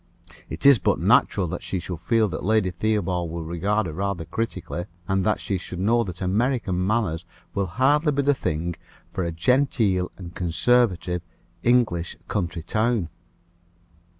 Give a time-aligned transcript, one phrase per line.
[0.49, 4.25] "It is but natural that she should feel that Lady Theobald will regard her rather
[4.25, 8.75] critically, and that she should know that American manners will hardly be the thing
[9.13, 11.21] for a genteel and conservative
[11.61, 13.09] English country town."